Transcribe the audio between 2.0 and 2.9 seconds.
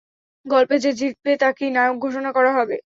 ঘোষণা করা হবে।